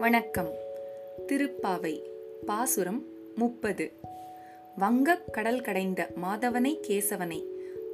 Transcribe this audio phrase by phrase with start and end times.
[0.00, 0.50] வணக்கம்.
[1.26, 2.02] திருப்பாவை
[2.46, 3.92] பாசுரம் முப்பது.
[4.76, 7.44] வங்கக் கடல் கடைந்த மாதவனை கேசவனை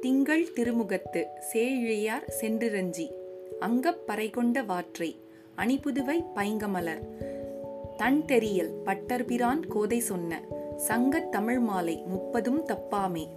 [0.01, 3.11] திங்கள் திருமுகத்து சேழியார் சென்றிரஞ்சி
[3.59, 5.15] அங்கப் பறை கொண்ட வாற்றை
[5.57, 7.01] அணிபுதுவை பைங்கமலர்
[7.97, 10.41] தன் தெரியல் பட்டர்பிரான் கோதை சொன்ன
[10.87, 13.27] சங்கத் தமிழ் மாலை முப்பதும் தப்பாமே.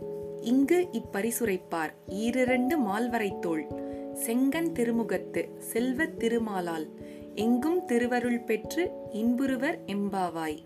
[0.40, 3.78] இங்கு இப்பரிசுரைப்பார் ஈரிரண்டு மால்வரைத்தோள்
[4.14, 6.88] செங்கன் திருமுகத்து செல்வத் திருமாலால்
[7.34, 10.58] எங்கும் திருவருள் பெற்று இன்புறுவர் எம்பாவாய்.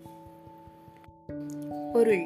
[1.93, 2.25] பொருள்.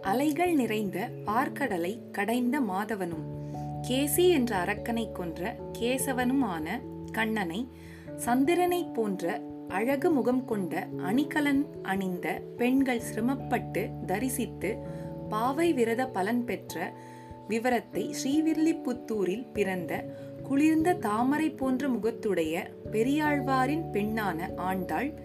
[0.00, 3.54] அலைகள் நிறைந்த பார்க்கடலை கடைந்த மாதவனும்
[3.88, 6.68] கேசி என்ற அரக்கனை கொன்ற கேசவனுமான
[7.12, 7.68] கண்ணனை
[8.16, 14.76] சந்திரனைப் போன்ற அழகு முகம் கொண்ட அணிகலன் அணிந்த பெண்கள் சிரமப்பட்டு தரிசித்து
[15.28, 16.92] பாவை விரத பலன் பெற்ற
[17.48, 20.04] விவரத்தை ஸ்ரீவில்லிபுத்தூரில் பிறந்த
[20.46, 25.20] குளிர்ந்த தாமரை போன்ற முகத்துடைய பெரியாழ்வாரின் பெண்ணான ஆண்டாள்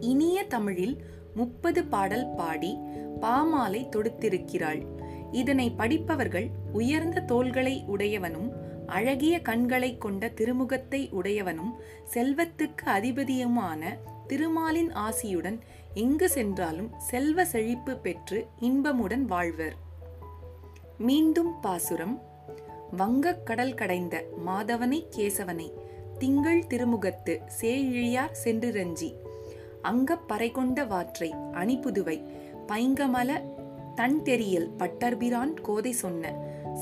[0.00, 1.02] இனிய தமிழில்
[1.34, 2.78] முப்பது பாடல் பாடி
[3.20, 4.86] பாமாலை தொடுத்திருக்கிறாள்.
[5.32, 8.50] இதனை படிப்பவர்கள் உயர்ந்த தோள்களை உடையவனும்
[8.86, 11.72] அழகிய கண்களை கொண்ட திருமுகத்தை உடையவனும்
[12.14, 13.84] செல்வத்துக்கு அதிபதியுமான
[14.26, 15.60] திருமாலின் ஆசியுடன்
[15.94, 19.76] எங்கு சென்றாலும் செல்வ செழிப்பு பெற்று இன்பமுடன் வாழ்வர்.
[20.98, 22.29] மீண்டும் பாசுரம்.
[22.96, 25.72] வங்கக் கடல் கடைந்த மாதவனை கேசவனை
[26.18, 29.14] திங்கள் திருமுகத்து சேழியார் சென்றிரஞ்சி.
[29.82, 32.24] அங்கப் பறைகொண்ட வாற்றை அணிப்புதுவை
[32.66, 33.40] பைங்கமல
[33.94, 36.34] தன் தெரியல் பட்டர்பிரான் கோதை சொன்ன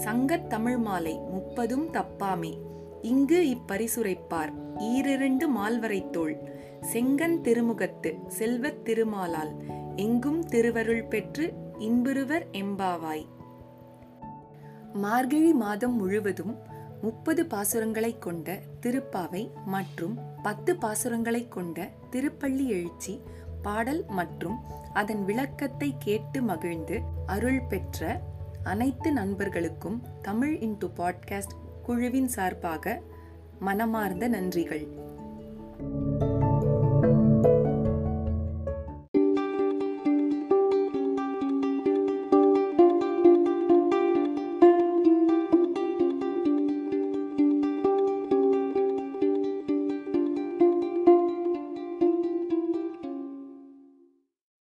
[0.05, 2.59] சங்கத் தமிழ் மாலை முப்பதும் தப்பாமே.
[3.03, 6.37] இங்கு இப்பரிசுரைப்பார் ஈரிரண்டு மால்வரைத்தோள்
[6.93, 9.53] செங்கன் திருமுகத்து செல்வத் திருமாலால்
[9.97, 13.25] எங்கும் திருவருள் பெற்று இன்புறுவர் எம்பாவாய்.
[14.98, 16.54] மார்கழி மாதம் முழுவதும்
[17.02, 18.48] முப்பது பாசுரங்களை கொண்ட
[18.82, 23.14] திருப்பாவை மற்றும் பத்து பாசுரங்களை கொண்ட திருப்பள்ளி எழுச்சி
[23.62, 24.56] பாடல் மற்றும்
[24.92, 28.03] அதன் விளக்கத்தை கேட்டு மகிழ்ந்து அருள் பெற்ற
[28.64, 33.00] அனைத்து நண்பர்களுக்கும் தமிழ் இன்டு பாட்காஸ்ட் குழுவின் சார்பாக
[33.58, 34.84] மனமார்ந்த நன்றிகள்.